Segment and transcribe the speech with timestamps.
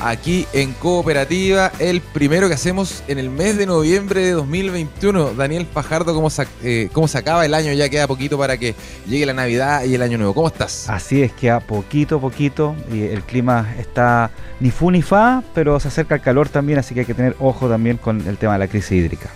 [0.00, 5.34] aquí en Cooperativa, el primero que hacemos en el mes de noviembre de 2021.
[5.34, 7.72] Daniel Fajardo, ¿cómo se, eh, ¿cómo se acaba el año?
[7.72, 8.74] Ya queda poquito para que
[9.06, 10.34] llegue la Navidad y el Año Nuevo.
[10.34, 10.88] ¿Cómo estás?
[10.88, 12.74] Así es, queda poquito, poquito.
[12.92, 14.30] Y el clima está
[14.60, 17.36] ni fu ni fa, pero se acerca el calor también, así que hay que tener
[17.38, 19.30] ojo también con el tema de la crisis hídrica.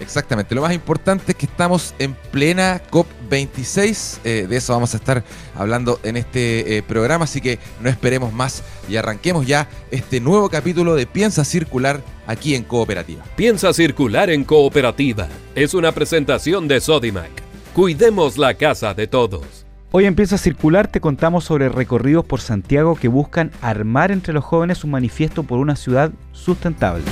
[0.00, 4.96] Exactamente, lo más importante es que estamos en plena COP26, eh, de eso vamos a
[4.96, 5.22] estar
[5.54, 10.48] hablando en este eh, programa, así que no esperemos más y arranquemos ya este nuevo
[10.48, 13.22] capítulo de Piensa Circular aquí en Cooperativa.
[13.36, 17.30] Piensa Circular en Cooperativa es una presentación de Sodimac.
[17.74, 19.66] Cuidemos la casa de todos.
[19.92, 24.44] Hoy en Piensa Circular te contamos sobre recorridos por Santiago que buscan armar entre los
[24.44, 27.04] jóvenes un manifiesto por una ciudad sustentable.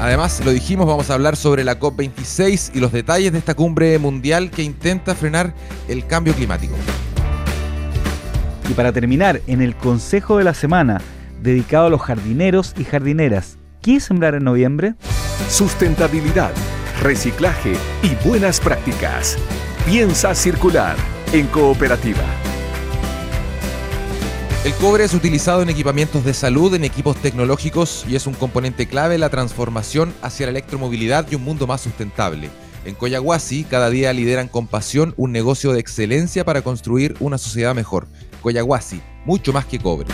[0.00, 3.98] Además, lo dijimos, vamos a hablar sobre la COP26 y los detalles de esta cumbre
[3.98, 5.52] mundial que intenta frenar
[5.88, 6.74] el cambio climático.
[8.70, 11.02] Y para terminar, en el Consejo de la Semana,
[11.42, 14.94] dedicado a los jardineros y jardineras, ¿qué sembrar en noviembre?
[15.50, 16.52] Sustentabilidad,
[17.02, 19.36] reciclaje y buenas prácticas.
[19.84, 20.96] Piensa circular
[21.32, 22.39] en cooperativa.
[24.62, 28.86] El cobre es utilizado en equipamientos de salud, en equipos tecnológicos y es un componente
[28.86, 32.50] clave en la transformación hacia la electromovilidad y un mundo más sustentable.
[32.84, 37.74] En Coyahuasi, cada día lideran con pasión un negocio de excelencia para construir una sociedad
[37.74, 38.06] mejor.
[38.42, 40.08] Coyahuasi, mucho más que cobre.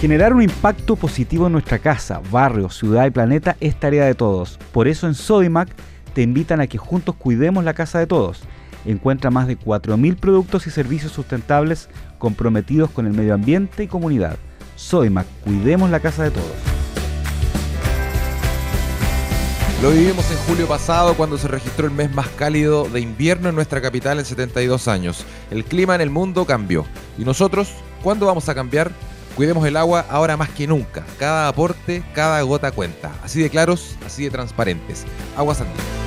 [0.00, 4.58] Generar un impacto positivo en nuestra casa, barrio, ciudad y planeta es tarea de todos.
[4.72, 5.68] Por eso en Sodimac
[6.14, 8.40] te invitan a que juntos cuidemos la casa de todos.
[8.84, 14.36] Encuentra más de 4.000 productos y servicios sustentables comprometidos con el medio ambiente y comunidad.
[14.76, 16.74] Soymac, cuidemos la casa de todos.
[19.82, 23.54] Lo vivimos en julio pasado cuando se registró el mes más cálido de invierno en
[23.54, 25.26] nuestra capital en 72 años.
[25.50, 26.86] El clima en el mundo cambió.
[27.18, 27.70] ¿Y nosotros
[28.02, 28.90] cuándo vamos a cambiar?
[29.36, 31.04] Cuidemos el agua ahora más que nunca.
[31.18, 33.12] Cada aporte, cada gota cuenta.
[33.22, 35.04] Así de claros, así de transparentes.
[35.36, 36.03] Agua Sandía.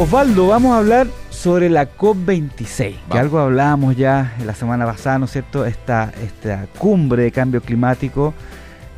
[0.00, 5.26] Osvaldo, vamos a hablar sobre la COP26, que algo hablábamos ya la semana pasada, ¿no
[5.26, 5.66] es cierto?
[5.66, 8.32] Esta, esta cumbre de cambio climático,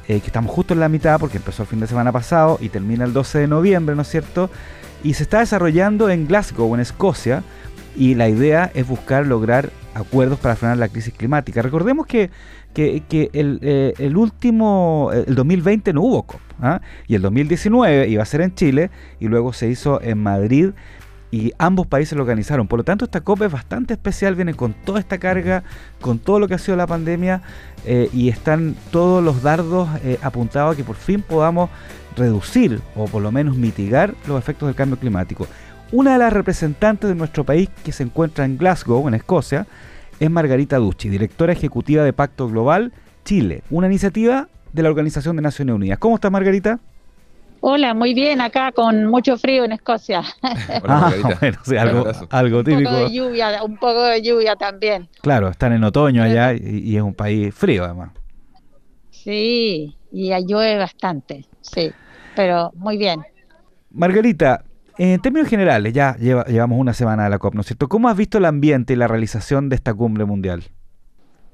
[0.06, 2.68] eh, que estamos justo en la mitad porque empezó el fin de semana pasado y
[2.68, 4.48] termina el 12 de noviembre, ¿no es cierto?
[5.02, 7.42] Y se está desarrollando en Glasgow, en Escocia,
[7.96, 11.62] y la idea es buscar lograr acuerdos para frenar la crisis climática.
[11.62, 12.30] Recordemos que,
[12.74, 16.80] que, el, eh, el, último, el 2020 no hubo COP, ¿ah?
[17.06, 20.70] y el 2019 iba a ser en Chile, y luego se hizo en Madrid
[21.32, 22.68] y ambos países lo organizaron.
[22.68, 25.64] Por lo tanto, esta COP es bastante especial, viene con toda esta carga,
[26.00, 27.40] con todo lo que ha sido la pandemia
[27.86, 31.70] eh, y están todos los dardos eh, apuntados a que por fin podamos
[32.16, 35.46] reducir o por lo menos mitigar los efectos del cambio climático.
[35.92, 39.66] Una de las representantes de nuestro país que se encuentra en Glasgow, en Escocia,
[40.18, 42.94] es Margarita Ducci, directora ejecutiva de Pacto Global
[43.26, 45.98] Chile, una iniciativa de la Organización de Naciones Unidas.
[45.98, 46.80] ¿Cómo está Margarita?
[47.60, 50.22] Hola, muy bien, acá con mucho frío en Escocia.
[50.42, 52.88] ah, bueno, sí, algo, algo, típico.
[52.88, 55.10] Un poco de lluvia, un poco de lluvia también.
[55.20, 58.12] Claro, están en otoño allá y, es un país frío además.
[59.10, 61.92] Sí, y llueve bastante, sí,
[62.34, 63.20] pero muy bien.
[63.90, 64.64] Margarita,
[64.98, 67.88] en términos generales, ya llevamos una semana de la COP, ¿no es cierto?
[67.88, 70.64] ¿Cómo has visto el ambiente y la realización de esta cumbre mundial?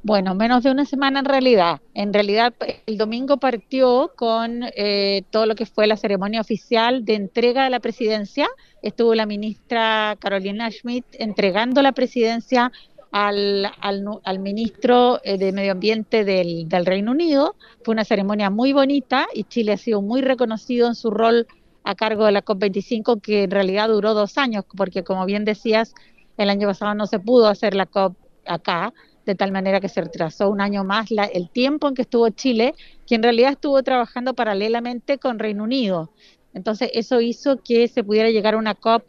[0.03, 1.81] Bueno, menos de una semana en realidad.
[1.93, 2.55] En realidad,
[2.87, 7.71] el domingo partió con eh, todo lo que fue la ceremonia oficial de entrega de
[7.71, 8.49] la presidencia.
[8.81, 12.71] Estuvo la ministra Carolina Schmidt entregando la presidencia
[13.11, 17.57] al, al, ministro eh, de Medio Ambiente del, del, Reino Unido.
[17.83, 21.47] Fue una ceremonia muy bonita y Chile ha sido muy reconocido en su rol
[21.89, 25.95] a cargo de la COP25, que en realidad duró dos años, porque como bien decías,
[26.37, 28.15] el año pasado no se pudo hacer la COP
[28.45, 28.93] acá
[29.25, 32.75] de tal manera que se retrasó un año más el tiempo en que estuvo Chile,
[33.07, 36.11] que en realidad estuvo trabajando paralelamente con Reino Unido.
[36.53, 39.05] Entonces eso hizo que se pudiera llegar a una COP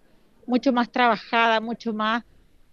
[0.47, 2.23] mucho más trabajada, mucho más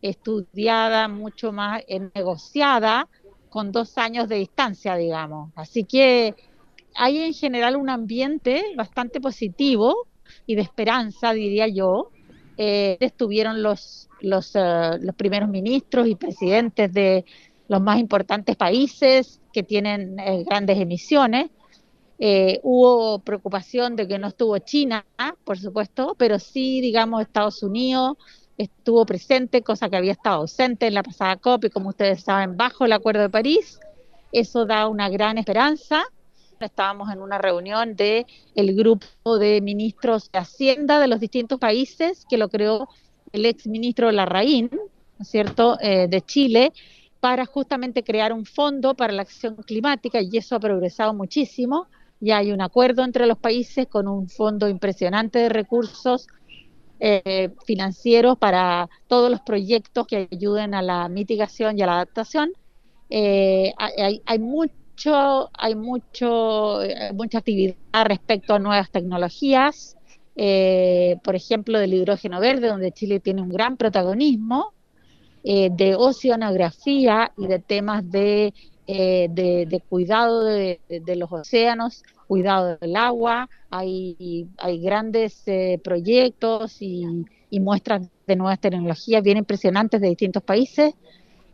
[0.02, 3.08] estudiada, mucho más eh, negociada,
[3.48, 5.50] con dos años de distancia, digamos.
[5.56, 6.36] Así que
[6.96, 10.08] hay en general un ambiente bastante positivo
[10.46, 12.10] y de esperanza, diría yo.
[12.58, 13.60] Eh, estuvieron eh,
[14.20, 17.24] los primeros ministros y presidentes de,
[17.68, 21.50] los más importantes países que tienen eh, grandes emisiones.
[22.18, 25.04] Eh, hubo preocupación de que no estuvo China,
[25.44, 28.16] por supuesto, pero sí, digamos, Estados Unidos
[28.56, 32.56] estuvo presente, cosa que había estado ausente en la pasada COP y como ustedes saben,
[32.56, 33.78] bajo el Acuerdo de París.
[34.32, 36.04] Eso da una gran esperanza.
[36.60, 42.24] Estábamos en una reunión de el grupo de ministros de Hacienda de los distintos países
[42.28, 42.88] que lo creó
[43.32, 46.72] el ex ministro Larraín, ¿no es cierto?, eh, de Chile,
[47.20, 51.88] para justamente crear un fondo para la acción climática y eso ha progresado muchísimo.
[52.20, 56.26] Ya hay un acuerdo entre los países con un fondo impresionante de recursos
[56.98, 62.52] eh, financieros para todos los proyectos que ayuden a la mitigación y a la adaptación.
[63.10, 64.38] Eh, hay, hay,
[65.52, 69.96] hay mucho, eh, mucha actividad respecto a nuevas tecnologías,
[70.34, 74.74] por ejemplo, del hidrógeno verde, donde Chile tiene un gran protagonismo,
[75.42, 78.52] de oceanografía y de temas de,
[78.86, 87.06] de, cuidado de, de los océanos cuidado del agua, hay, hay grandes eh, proyectos y,
[87.58, 90.94] muestras de nuevas tecnologías bien impresionantes de distintos países.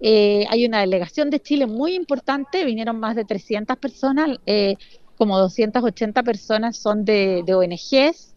[0.03, 4.75] Eh, hay una delegación de Chile muy importante, vinieron más de 300 personas, eh,
[5.17, 8.35] como 280 personas son de, de ONGs.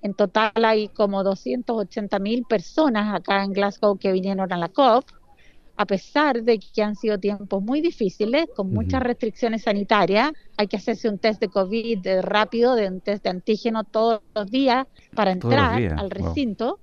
[0.00, 5.04] En total hay como 280 mil personas acá en Glasgow que vinieron a la COP
[5.76, 10.76] a pesar de que han sido tiempos muy difíciles, con muchas restricciones sanitarias, hay que
[10.76, 15.32] hacerse un test de COVID rápido, de un test de antígeno todos los días para
[15.32, 16.78] entrar al recinto,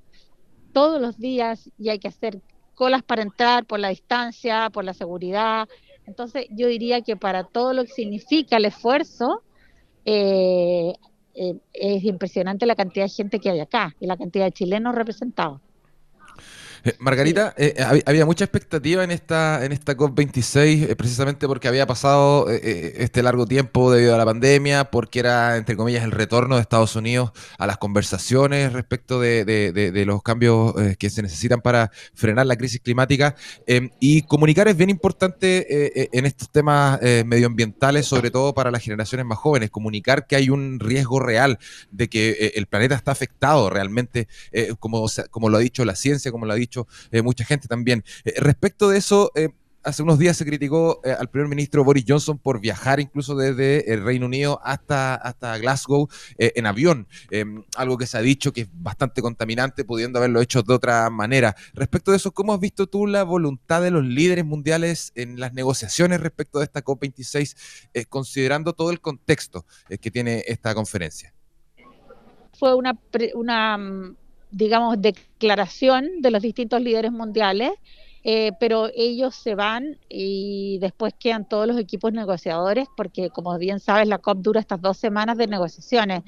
[0.73, 2.41] todos los días, y hay que hacer
[2.79, 5.67] colas para entrar por la distancia, por la seguridad.
[6.07, 9.43] Entonces, yo diría que para todo lo que significa el esfuerzo,
[10.05, 10.93] eh,
[11.35, 14.95] eh, es impresionante la cantidad de gente que hay acá y la cantidad de chilenos
[14.95, 15.59] representados.
[16.83, 21.85] Eh, Margarita, eh, eh, había mucha expectativa en esta, en esta COP26, precisamente porque había
[21.85, 26.61] pasado este largo tiempo debido a la pandemia, porque era, entre comillas, el retorno de
[26.61, 32.55] Estados Unidos a las conversaciones respecto de, los cambios que se necesitan para frenar la
[32.55, 33.35] crisis climática.
[33.67, 39.25] Em, y comunicar es bien importante en estos temas medioambientales, sobre todo para las generaciones
[39.25, 41.59] más jóvenes, comunicar que hay un riesgo real
[41.91, 44.27] de que el planeta está afectado realmente,
[44.79, 46.68] como, como lo ha dicho la ciencia, como lo ha dicho
[47.11, 48.03] eh, mucha gente también.
[48.25, 49.49] Eh, respecto de eso, eh,
[49.83, 54.03] hace unos días se criticó al primer ministro Boris Johnson por viajar incluso desde el
[54.03, 57.07] Reino Unido hasta, hasta Glasgow en avión,
[57.77, 61.55] algo que se ha dicho que es bastante contaminante, pudiendo haberlo hecho de otra manera.
[61.73, 65.53] Respecto de eso, ¿cómo has visto tú la voluntad de los líderes mundiales en las
[65.53, 71.33] negociaciones respecto de esta COP26, considerando todo el contexto que tiene esta conferencia?
[72.59, 72.99] Fue una,
[73.35, 74.15] una mm,
[74.51, 77.71] digamos, declaración de los distintos líderes mundiales,
[78.23, 83.79] eh, pero ellos se van y después quedan todos los equipos negociadores, porque como bien
[83.79, 86.23] sabes, la COP dura estas dos semanas de negociaciones,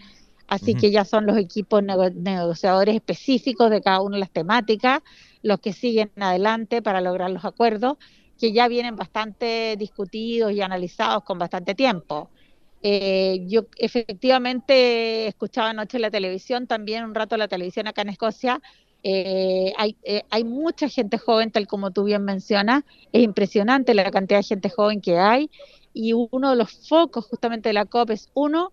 [0.47, 5.01] así que ya son los equipos negociadores específicos de cada una de las temáticas,
[5.41, 7.97] los que siguen adelante para lograr los acuerdos,
[8.37, 12.31] que ya vienen bastante discutidos y analizados con bastante tiempo.
[12.83, 18.61] Eh, yo efectivamente escuchaba anoche la televisión, también un rato la televisión acá en Escocia.
[19.03, 19.73] Eh,
[20.03, 22.83] eh, hay mucha gente joven, tal como tú bien mencionas.
[23.11, 25.49] Es impresionante la cantidad de gente joven que hay.
[25.93, 28.71] Y uno de los focos justamente de la COP es uno,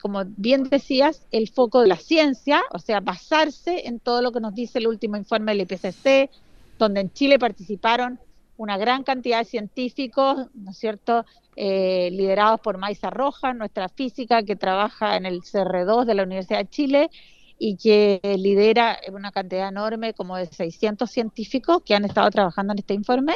[0.00, 4.40] como bien decías, el foco de la ciencia, o sea, basarse en todo lo que
[4.40, 6.30] nos dice el último informe del IPCC,
[6.76, 8.18] donde en Chile participaron
[8.58, 11.24] una gran cantidad de científicos, ¿no es cierto?,
[11.54, 16.58] eh, liderados por Maisa Roja, nuestra física que trabaja en el CR2 de la Universidad
[16.58, 17.10] de Chile
[17.58, 22.80] y que lidera una cantidad enorme, como de 600 científicos que han estado trabajando en
[22.80, 23.34] este informe.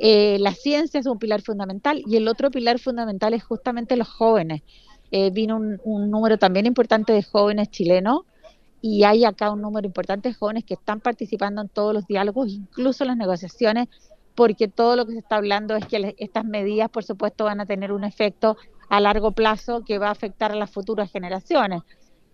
[0.00, 4.08] Eh, la ciencia es un pilar fundamental y el otro pilar fundamental es justamente los
[4.08, 4.62] jóvenes.
[5.10, 8.22] Eh, vino un, un, número también importante de jóvenes chilenos
[8.80, 12.50] y hay acá un número importante de jóvenes que están participando en todos los diálogos,
[12.50, 13.88] incluso en las negociaciones
[14.38, 17.66] porque todo lo que se está hablando es que estas medidas, por supuesto, van a
[17.66, 18.56] tener un efecto
[18.88, 21.82] a largo plazo que va a afectar a las futuras generaciones.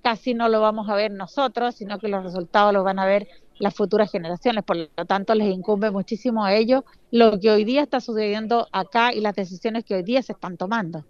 [0.02, 3.26] Casi no lo vamos a ver nosotros, sino que los resultados los van a ver
[3.58, 4.64] las futuras generaciones.
[4.64, 9.14] Por lo tanto, les incumbe muchísimo a ellos lo que hoy día está sucediendo acá
[9.14, 11.06] y las decisiones que hoy día se están tomando.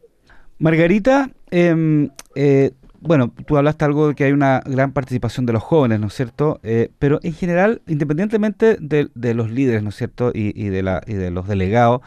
[0.61, 2.71] Margarita, eh, eh,
[3.07, 6.15] bueno, tú hablaste algo de que hay una gran participación de los jóvenes, ¿no es
[6.15, 6.59] cierto?
[6.63, 10.33] Eh, pero en general, independientemente de, los líderes, ¿no es cierto?
[10.35, 12.01] Y, de la, y de los delegados,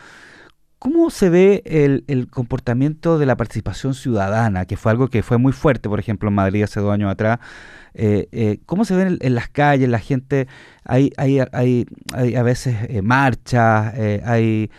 [0.80, 5.54] ¿cómo se ve el, comportamiento de la participación ciudadana, que fue algo que fue muy
[5.54, 7.40] fuerte, por ejemplo, en Madrid hace dos años atrás?
[7.94, 10.48] Eh, eh, ¿Cómo se ve en, las calles la gente?
[10.84, 13.94] Hay, hay, hay, hay a veces marchas,
[14.26, 14.72] hay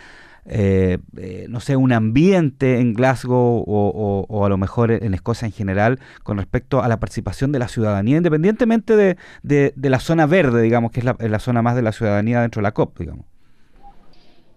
[0.44, 5.52] eh, eh, no sé, un ambiente en Glasgow o, a lo mejor en Escocia en
[5.52, 10.90] general con respecto a la participación de la ciudadanía, independientemente de, la zona verde, digamos,
[10.90, 13.26] que es la, zona más de la ciudadanía dentro de la COP, digamos?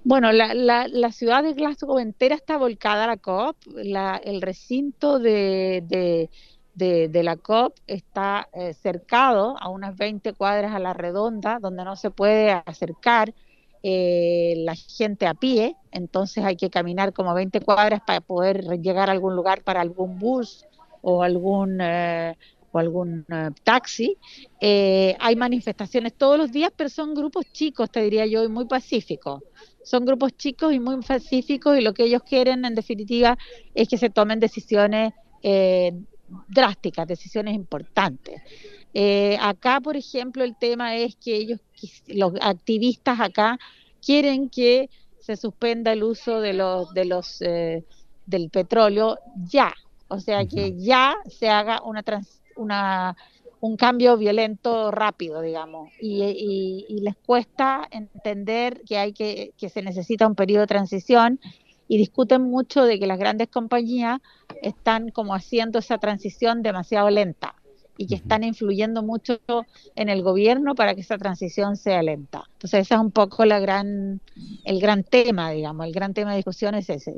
[0.04, 3.58] Bueno, la, ciudad de Glasgow entera está volcada a la COP.
[3.76, 6.30] el recinto de,
[6.78, 12.12] la COP está eh, cercado a unas 20 cuadras a la redonda, donde no se
[12.12, 13.34] puede acercar
[13.84, 19.10] eh, la gente a pie, entonces hay que caminar como 20 cuadras para poder llegar
[19.10, 20.66] a algún lugar para algún bus
[21.02, 22.38] o algún eh,
[22.72, 24.18] o algún eh, taxi.
[24.62, 29.42] hay manifestaciones todos los días, pero son grupos chicos, te diría yo, y muy pacíficos.
[29.84, 33.38] Son grupos chicos y muy pacíficos y lo que ellos quieren, en definitiva,
[33.74, 35.12] es que se tomen decisiones
[36.48, 38.42] drásticas, decisiones importantes.
[38.94, 41.60] Eh, acá, por ejemplo, el tema es que ellos,
[42.08, 43.58] los activistas acá,
[44.06, 47.84] quieren que se suspenda el uso de los, de los, eh,
[48.26, 49.20] del petróleo
[49.50, 49.74] ya,
[50.08, 52.04] o sea, que ya se haga una,
[52.56, 53.16] una
[53.62, 59.84] un cambio violento rápido, digamos, y, y, les cuesta entender que hay que, que se
[59.84, 61.40] necesita un periodo de transición
[61.92, 64.22] y discuten mucho de que las grandes compañías
[64.62, 67.54] están como haciendo esa transición demasiado lenta
[67.98, 69.42] y que están influyendo mucho
[69.96, 72.46] en el gobierno para que esa transición sea lenta.
[72.54, 74.22] Entonces ese es un poco la gran,
[74.64, 77.18] el gran tema, digamos, el gran tema de discusión es ese.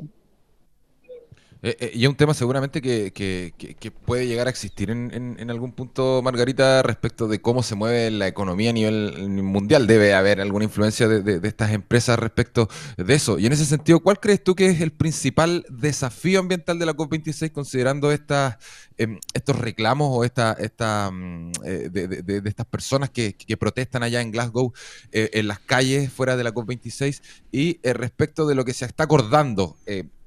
[1.64, 5.50] Eh, eh, y es un tema seguramente que, que, puede llegar a existir en, en,
[5.50, 9.86] algún punto, Margarita, respecto de cómo se mueve la economía a nivel mundial.
[9.86, 12.68] Debe haber alguna influencia de, de, estas empresas respecto
[12.98, 13.38] de eso.
[13.38, 16.92] Y en ese sentido, ¿cuál crees tú que es el principal desafío ambiental de la
[16.92, 18.58] COP26 considerando estas,
[18.98, 24.32] em, estos reclamos o esta, esta, mm, eh, de, estas personas que, protestan allá en
[24.32, 24.74] Glasgow,
[25.12, 29.78] en las calles fuera de la COP26 y respecto de lo que se está acordando?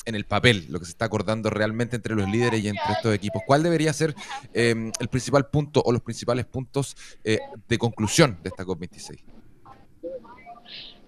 [0.07, 3.13] En el papel, lo que se está acordando realmente entre los líderes y entre estos
[3.13, 3.41] equipos.
[3.45, 4.15] ¿Cuál debería ser
[4.53, 6.95] em, el principal punto o los principales puntos
[7.25, 9.19] eh, de conclusión de esta COP26?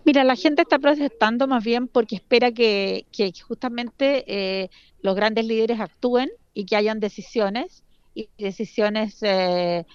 [0.04, 3.06] Mira, la gente está protestando más bien porque espera que,
[3.48, 4.70] justamente eh,
[5.02, 9.86] los grandes líderes actúen y que hayan decisiones y decisiones eh,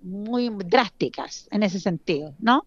[0.00, 2.64] muy drásticas en ese sentido, ¿no?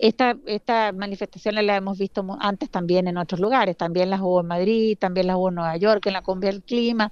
[0.00, 4.46] Esta, estas manifestaciones las hemos visto antes también en otros lugares, también las hubo en
[4.46, 7.10] Madrid, también las hubo en Nueva York, en la Cumbia del Clima,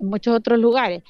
[0.00, 1.04] en muchos otros lugares.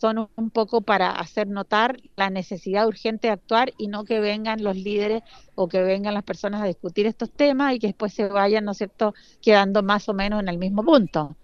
[0.00, 4.62] son un poco para hacer notar la necesidad urgente de actuar y no que vengan
[4.62, 5.22] los líderes
[5.54, 8.72] o que vengan las personas a discutir estos temas y que después se vayan, ¿no
[8.72, 11.36] es cierto?, quedando más o menos en el mismo punto.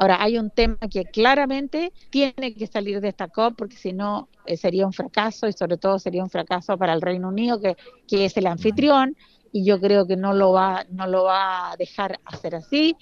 [0.00, 4.30] Ahora, hay un tema que claramente tiene que salir de esta COP porque si no
[4.46, 7.76] eh, sería un fracaso y sobre todo sería un fracaso para el Reino Unido que,
[8.08, 9.14] que es el anfitrión
[9.52, 12.96] y yo creo que no lo va no lo va a dejar hacer así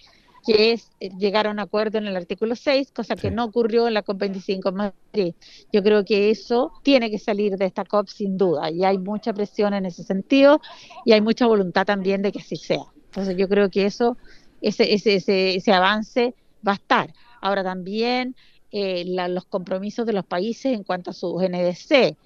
[0.44, 3.86] que es eh, llegar a un acuerdo en el artículo 6, cosa que no ocurrió
[3.86, 5.34] en la COP25 en Madrid.
[5.72, 9.32] Yo creo que eso tiene que salir de esta COP sin duda, y hay mucha
[9.32, 10.60] presión en ese sentido,
[11.04, 12.84] y hay mucha voluntad también de que así sea.
[13.06, 14.16] Entonces yo creo que eso,
[14.62, 16.34] ese, ese, ese, ese avance
[16.66, 17.12] va a estar.
[17.40, 18.34] Ahora también
[18.70, 22.16] eh, los compromisos de los países en cuanto a su NDC,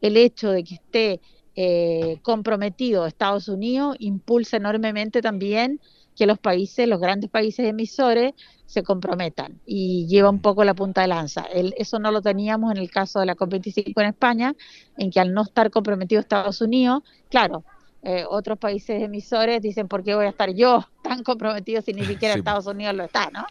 [0.00, 1.20] el hecho de que esté
[1.54, 5.80] eh, comprometido Estados Unidos impulsa enormemente también
[6.16, 8.32] que los países, los grandes países emisores,
[8.66, 11.44] se comprometan y lleva un poco la punta de lanza.
[11.52, 14.54] eso no lo teníamos en el caso de la COP25 en España,
[14.96, 17.64] en que al no estar comprometido Estados Unidos, claro,
[18.02, 22.04] eh, otros países emisores dicen, ¿por qué voy a estar yo tan comprometido si ni
[22.06, 23.44] siquiera Estados Unidos lo está, no?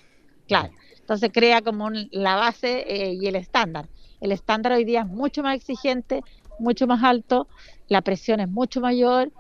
[0.51, 0.74] Claro.
[1.00, 3.88] Entonces crea como la base eh, y el estándar.
[4.20, 6.24] El estándar hoy día es mucho más exigente,
[6.60, 7.48] mucho más alto,
[7.88, 9.31] la presión es mucho mayor,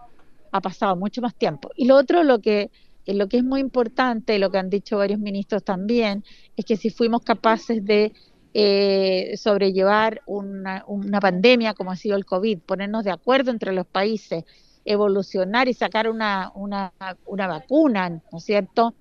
[0.53, 1.69] ha pasado mucho más tiempo.
[1.75, 2.71] Y lo otro, lo que,
[3.05, 6.23] eh, lo que es muy importante, lo que han dicho varios ministros también,
[6.55, 8.13] es que si fuimos capaces de
[8.53, 13.85] eh, sobrellevar una, una pandemia como ha sido el COVID, ponernos de acuerdo entre los
[13.85, 14.45] países,
[14.85, 16.93] evolucionar y sacar una, una,
[17.25, 18.95] una vacuna, ¿no es cierto?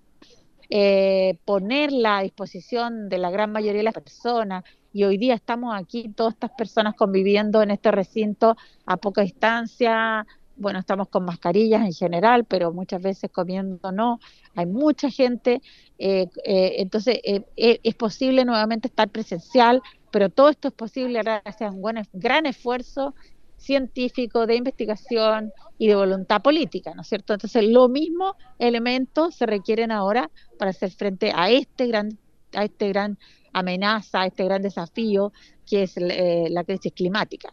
[0.70, 4.64] Eh, ponerla a disposición de la gran mayoría de las personas.
[4.92, 10.26] Y hoy día estamos aquí, todas estas personas conviviendo en este recinto a poca distancia.
[10.56, 14.20] Bueno, estamos con mascarillas en general, pero muchas veces comiendo no.
[14.54, 15.62] Hay mucha gente.
[15.98, 21.62] Eh, eh, entonces, eh, es posible nuevamente estar presencial, pero todo esto es posible gracias
[21.62, 23.14] a un buen, gran esfuerzo
[23.60, 27.34] científico, de investigación y de voluntad política, ¿no es cierto?
[27.34, 32.18] Entonces, los mismos elementos se requieren ahora para hacer frente a este gran,
[32.54, 33.18] a este gran
[33.52, 35.32] amenaza, a este gran desafío
[35.66, 37.50] que es eh, la crisis climática.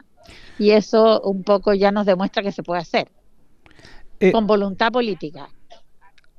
[0.57, 3.09] Y eso un poco ya nos demuestra que se puede hacer,
[4.19, 5.49] eh, con voluntad política.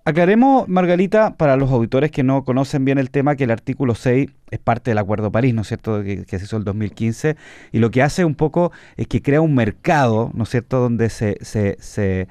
[0.08, 4.30] Aclaremos, Margarita, para los auditores que no conocen bien el tema, que el artículo 6
[4.50, 7.36] es parte del Acuerdo París, ¿no es cierto?, que, se hizo el 2015,
[7.72, 11.10] y lo que hace un poco es que crea un mercado, ¿no es cierto?, donde
[11.10, 12.26] se, se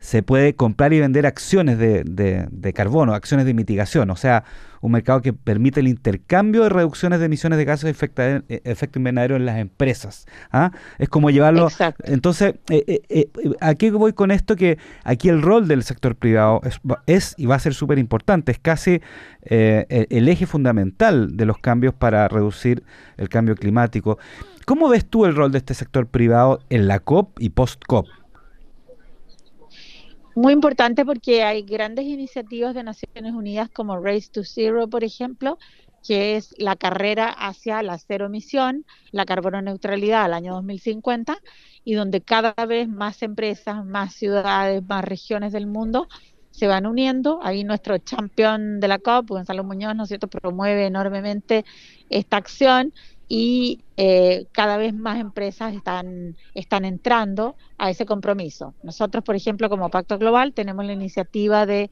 [0.00, 4.44] se puede comprar y vender acciones de, de, carbono, acciones de mitigación, o sea,
[4.80, 8.42] un mercado que permite el intercambio de reducciones de emisiones de gases de efecto, eh,
[8.62, 10.26] efecto invernadero en las empresas.
[10.52, 10.70] ¿ah?
[10.98, 11.68] Es como llevarlo...
[12.04, 13.28] Entonces, eh, eh,
[13.60, 14.54] ¿a qué voy con esto?
[14.54, 18.52] Que aquí el rol del sector privado es, es y va a ser súper importante,
[18.52, 19.00] es casi
[19.42, 22.84] el eje fundamental de los cambios para reducir
[23.16, 24.18] el cambio climático.
[24.64, 28.06] ¿Cómo ves tú el rol de este sector privado en la COP y post-COP?
[30.38, 35.58] Muy importante porque hay grandes iniciativas de Naciones Unidas como Race to Zero, por ejemplo,
[36.06, 41.38] que es la carrera hacia la cero emisión, la carbono neutralidad al año 2050,
[41.82, 46.06] y donde cada vez más empresas, más ciudades, más regiones del mundo
[46.52, 47.40] se van uniendo.
[47.42, 51.64] Ahí nuestro campeón de la COP, Gonzalo Muñoz, ¿no es cierto?, promueve enormemente
[52.10, 52.92] esta acción
[53.28, 58.74] y eh, cada vez más empresas están, están entrando a ese compromiso.
[58.82, 61.90] Nosotros, por ejemplo, como Pacto Global, tenemos la iniciativa de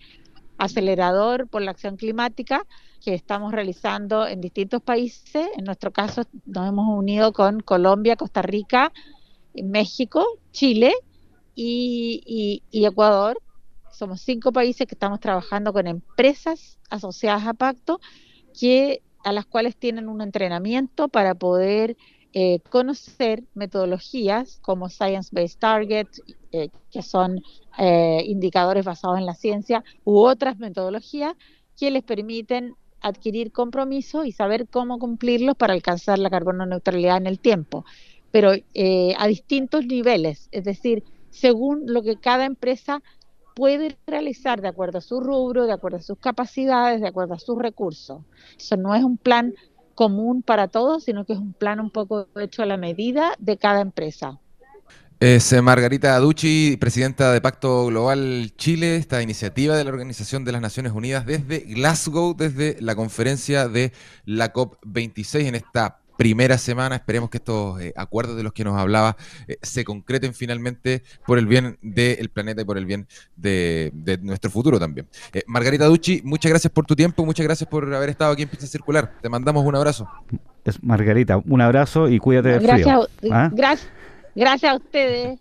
[0.56, 2.66] acelerador por la acción climática
[3.04, 5.46] que estamos realizando en distintos países.
[5.58, 8.90] En nuestro caso, nos hemos unido con Colombia, Costa Rica,
[9.54, 10.94] México, Chile
[11.54, 13.38] y, y Ecuador.
[13.92, 18.00] Somos cinco países que estamos trabajando con empresas asociadas a Pacto
[18.58, 21.96] que a las cuales tienen un entrenamiento para poder
[22.32, 26.06] eh, conocer metodologías como Science-Based Target,
[26.52, 27.42] eh, que son
[27.76, 31.34] eh, indicadores basados en la ciencia, u otras metodologías
[31.76, 37.26] que les permiten adquirir compromiso y saber cómo cumplirlos para alcanzar la carbono neutralidad en
[37.26, 37.84] el tiempo,
[38.30, 43.02] pero a distintos niveles, es decir, según lo que cada empresa
[43.56, 47.38] puede realizar de acuerdo a su rubro, de acuerdo a sus capacidades, de acuerdo a
[47.38, 48.20] sus recursos.
[48.56, 49.54] Eso no es un plan
[49.94, 53.56] común para todos, sino que es un plan un poco hecho a la medida de
[53.56, 54.38] cada empresa.
[55.18, 60.52] Es eh, Margarita Aducci, presidenta de Pacto Global Chile, esta iniciativa de la Organización de
[60.52, 63.92] las Naciones Unidas desde Glasgow, desde la conferencia de
[64.26, 66.96] la COP26 en esta primera semana.
[66.96, 71.38] Esperemos que estos eh, acuerdos de los que nos hablaba eh, se concreten finalmente por
[71.38, 75.08] el bien del planeta y por el bien de, nuestro futuro también.
[75.32, 78.48] Eh, Margarita Ducci, muchas gracias por tu tiempo, muchas gracias por haber estado aquí en
[78.48, 79.12] Pista Circular.
[79.20, 80.08] Te mandamos un abrazo.
[80.64, 83.32] Es Margarita, un abrazo y cuídate del gracias, frío.
[83.32, 83.50] ¿Ah?
[83.52, 83.90] Gracias,
[84.34, 85.38] gracias a ustedes.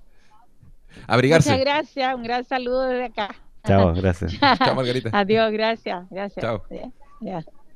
[1.07, 1.49] Abrigarse.
[1.49, 3.35] Muchas gracias, un gran saludo desde acá.
[3.65, 4.39] Chao, gracias.
[4.39, 5.09] Chao, Margarita.
[5.13, 6.43] Adiós, gracias, gracias.
[6.43, 6.63] Chao.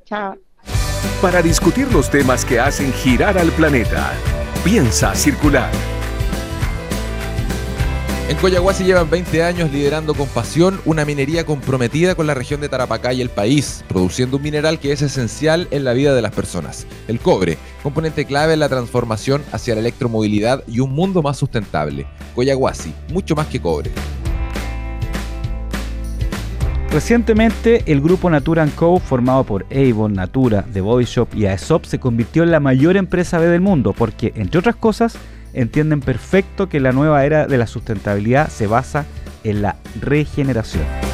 [0.04, 0.49] Chao
[1.20, 4.12] para discutir los temas que hacen girar al planeta.
[4.64, 5.70] Piensa circular.
[8.30, 12.68] En Coyahuasi llevan 20 años liderando con pasión una minería comprometida con la región de
[12.68, 16.32] Tarapacá y el país, produciendo un mineral que es esencial en la vida de las
[16.32, 21.38] personas, el cobre, componente clave en la transformación hacia la electromovilidad y un mundo más
[21.38, 22.06] sustentable.
[22.36, 23.90] Coyahuasi, mucho más que cobre.
[26.92, 32.00] Recientemente, el grupo Natura Co., formado por Avon, Natura, The Body Shop y Aesop, se
[32.00, 35.16] convirtió en la mayor empresa B del mundo porque, entre otras cosas,
[35.52, 39.06] entienden perfecto que la nueva era de la sustentabilidad se basa
[39.44, 41.09] en la regeneración.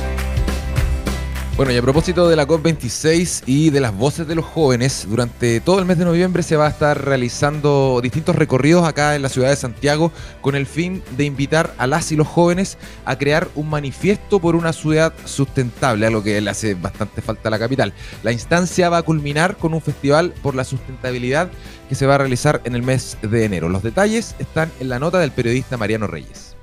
[1.57, 5.59] Bueno, y a propósito de la COP26 y de las voces de los jóvenes, durante
[5.61, 9.31] todo el mes de noviembre se va a estar realizando distintos recorridos acá en la
[9.31, 13.49] ciudad de Santiago con el fin de invitar a las y los jóvenes a crear
[13.55, 17.59] un manifiesto por una ciudad sustentable, a lo que le hace bastante falta a la
[17.59, 17.95] capital.
[18.23, 21.49] La instancia va a culminar con un festival por la sustentabilidad
[21.89, 23.71] que se va a realizar en el mes de enero.
[23.71, 26.56] Los detalles están en la nota del periodista Mariano Reyes.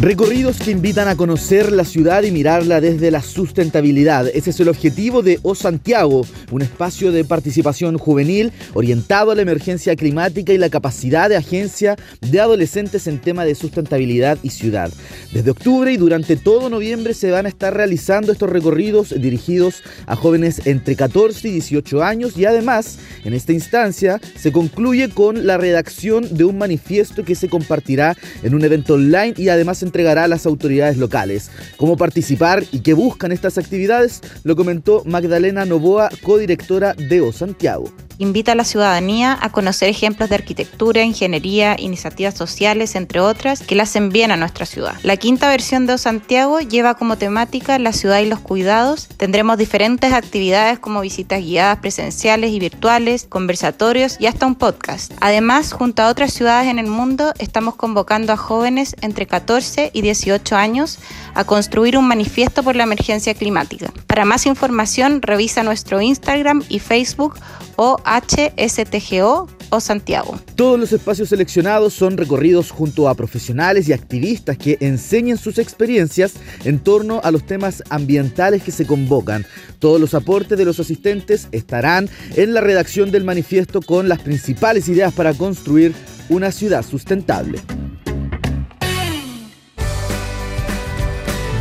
[0.00, 4.28] Recorridos que invitan a conocer la ciudad y mirarla desde la sustentabilidad.
[4.28, 9.42] Ese es el objetivo de O Santiago, un espacio de participación juvenil orientado a la
[9.42, 14.90] emergencia climática y la capacidad de agencia de adolescentes en tema de sustentabilidad y ciudad.
[15.34, 20.16] Desde octubre y durante todo noviembre se van a estar realizando estos recorridos dirigidos a
[20.16, 25.58] jóvenes entre 14 y 18 años y además en esta instancia se concluye con la
[25.58, 30.24] redacción de un manifiesto que se compartirá en un evento online y además en entregará
[30.24, 31.50] a las autoridades locales.
[31.76, 37.90] Cómo participar y qué buscan estas actividades lo comentó Magdalena Novoa, codirectora de O Santiago.
[38.20, 43.74] Invita a la ciudadanía a conocer ejemplos de arquitectura, ingeniería, iniciativas sociales, entre otras, que
[43.74, 44.94] le hacen bien a nuestra ciudad.
[45.02, 49.08] La quinta versión de O Santiago lleva como temática la ciudad y los cuidados.
[49.16, 55.12] Tendremos diferentes actividades como visitas guiadas presenciales y virtuales, conversatorios y hasta un podcast.
[55.22, 60.02] Además, junto a otras ciudades en el mundo, estamos convocando a jóvenes entre 14 y
[60.02, 60.98] 18 años
[61.34, 63.90] a construir un manifiesto por la emergencia climática.
[64.06, 67.38] Para más información, revisa nuestro Instagram y Facebook
[67.76, 70.36] o HSTGO o Santiago.
[70.56, 76.34] Todos los espacios seleccionados son recorridos junto a profesionales y activistas que enseñan sus experiencias
[76.64, 79.46] en torno a los temas ambientales que se convocan.
[79.78, 84.88] Todos los aportes de los asistentes estarán en la redacción del manifiesto con las principales
[84.88, 85.94] ideas para construir
[86.28, 87.60] una ciudad sustentable.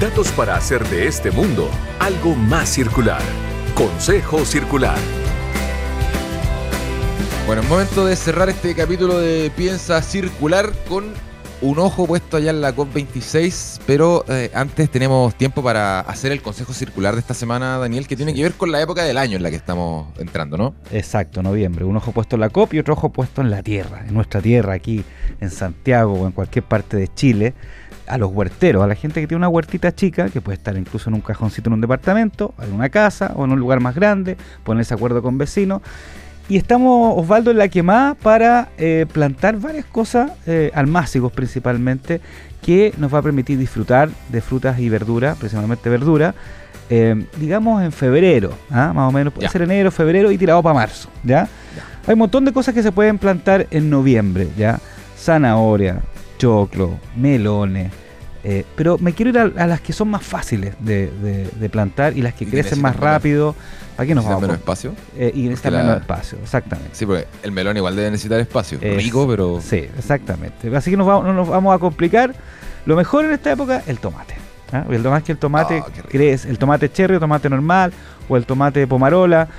[0.01, 3.21] Datos para hacer de este mundo algo más circular.
[3.75, 4.97] Consejo Circular.
[7.49, 11.05] Bueno, es momento de cerrar este capítulo de Piensa Circular con
[11.61, 16.43] un ojo puesto allá en la COP26, pero eh, antes tenemos tiempo para hacer el
[16.43, 19.37] consejo circular de esta semana, Daniel, que tiene que ver con la época del año
[19.37, 20.75] en la que estamos entrando, ¿no?
[20.91, 21.85] Exacto, noviembre.
[21.85, 24.41] Un ojo puesto en la COP y otro ojo puesto en la tierra, en nuestra
[24.41, 25.03] tierra, aquí
[25.41, 27.55] en Santiago o en cualquier parte de Chile,
[28.05, 31.09] a los huerteros, a la gente que tiene una huertita chica, que puede estar incluso
[31.09, 34.37] en un cajoncito en un departamento, en una casa o en un lugar más grande,
[34.63, 35.81] ponerse acuerdo con vecinos
[36.49, 42.21] y estamos, Osvaldo, en la quemada para eh, plantar varias cosas, eh, almácigos principalmente,
[42.63, 46.33] que nos va a permitir disfrutar de frutas y verduras, principalmente verdura,
[46.89, 48.91] eh, digamos en febrero, ¿ah?
[48.93, 51.07] más o menos, puede ser enero, febrero y tirado para marzo.
[51.23, 51.47] ¿ya?
[52.07, 54.79] Hay un montón de cosas que se pueden plantar en noviembre, ¿ya?
[55.15, 55.99] Zanahoria,
[56.39, 57.91] choclo, melones.
[58.75, 62.45] Pero me quiero ir a, las que son más fáciles de, plantar y las que
[62.45, 63.55] crecen más rápido.
[63.97, 64.41] Aquí nos vamos.
[64.41, 64.93] menos espacio?
[65.17, 66.91] Eh, y necesita menos espacio, exactamente.
[66.93, 68.79] Sí, porque el melón igual debe necesitar espacio.
[68.81, 69.59] Rico, pero.
[69.61, 70.73] Sí, exactamente.
[70.75, 72.33] Así que nos vamos, no nos vamos a complicar.
[72.85, 74.35] Lo mejor en esta época, el tomate.
[74.71, 74.85] ¿ah?
[74.89, 77.91] El tomate que el tomate oh, crees, el tomate cherry, el tomate normal,
[78.29, 79.49] o el tomate pomarola.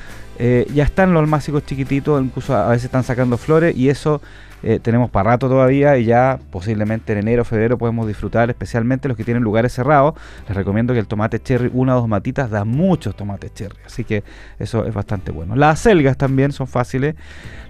[0.42, 4.22] Eh, ya están los almácigos chiquititos, incluso a veces están sacando flores, y eso
[4.62, 9.18] eh, tenemos para rato todavía y ya posiblemente en enero febrero podemos disfrutar, especialmente los
[9.18, 10.14] que tienen lugares cerrados.
[10.48, 14.02] Les recomiendo que el tomate cherry, una o dos matitas, da muchos tomates cherry, así
[14.02, 14.24] que
[14.58, 15.56] eso es bastante bueno.
[15.56, 17.16] Las selgas también son fáciles,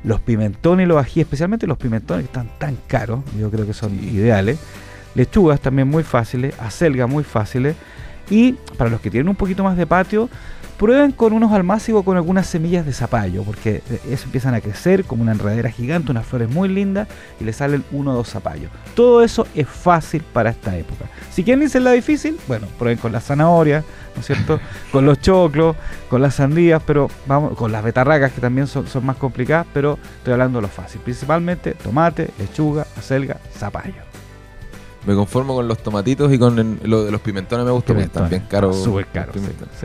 [0.05, 3.75] los pimentones y los ají, especialmente los pimentones que están tan caros, yo creo que
[3.75, 4.61] son ideales.
[5.17, 7.75] Lechugas también muy fáciles, acelgas muy fáciles.
[8.31, 10.29] Y para los que tienen un poquito más de patio,
[10.81, 15.05] Prueben con unos almácigos con algunas semillas de zapallo, porque eh, eso empiezan a crecer
[15.05, 17.07] como una enredera gigante, unas flores muy lindas
[17.39, 18.71] y le salen uno o dos zapallos.
[18.95, 21.05] Todo eso es fácil para esta época.
[21.31, 24.59] Si quieren irse la difícil, bueno, prueben con las zanahorias, ¿no es cierto?
[24.91, 25.77] con los choclos,
[26.09, 30.33] con las sandías, pero vamos, con las betarracas que también son, más complicadas, pero estoy
[30.33, 31.03] hablando de lo fácil.
[31.03, 34.10] Principalmente tomate, lechuga, acelga, zapallo.
[35.07, 38.29] Me conformo con los tomatitos y con lo de los pimentones me gusta porque están
[38.29, 38.83] bien caros.
[38.83, 39.37] Súper caros.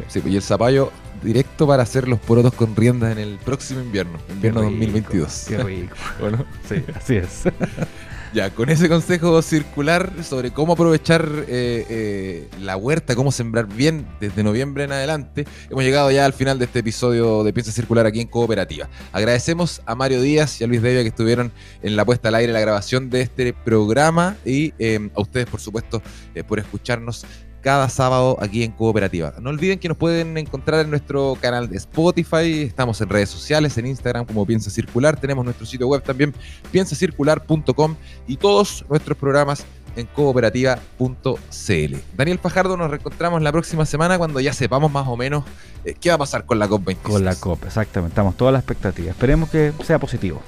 [0.10, 0.92] Sí, y el zapallo
[1.24, 5.46] directo para hacer los porotos con riendas en el próximo invierno, invierno 2022.
[5.48, 5.96] Qué rico.
[6.20, 7.44] bueno, sí, así es.
[8.36, 14.06] Ya, con ese consejo circular sobre cómo aprovechar eh, eh, la huerta, cómo sembrar bien
[14.20, 18.06] desde noviembre en adelante, hemos llegado ya al final de este episodio de Piensa Circular
[18.06, 18.90] aquí en Cooperativa.
[19.14, 22.52] Agradecemos a Mario Díaz y a Luis Devia que estuvieron en la puesta al aire,
[22.52, 26.02] la grabación de este programa y eh, a ustedes, por supuesto,
[26.46, 27.26] por escucharnos
[27.66, 29.34] cada sábado aquí en Cooperativa.
[29.42, 33.76] No olviden que nos pueden encontrar en nuestro canal de Spotify, estamos en redes sociales,
[33.80, 36.32] en Instagram como Piensa Circular, tenemos nuestro sitio web también,
[36.72, 37.96] piensacircular.com
[38.28, 41.96] y todos nuestros programas en cooperativa.cl.
[42.16, 45.44] Daniel Fajardo, nos reencontramos la próxima semana cuando ya sepamos más o menos
[45.86, 47.02] eh, qué va a pasar con la COP26.
[47.02, 48.12] Con la COP, exactamente.
[48.12, 49.16] Estamos todas las expectativas.
[49.16, 50.40] Esperemos que sea positivo.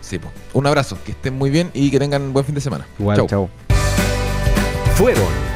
[0.00, 0.18] Sí,
[0.52, 2.88] un abrazo, que estén muy bien y que tengan buen fin de semana.
[2.98, 3.48] Igual, chao.
[4.96, 5.55] Fueron